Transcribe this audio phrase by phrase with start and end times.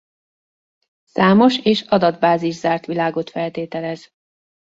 [1.03, 4.09] Számos és adatbázis zárt világot feltételez.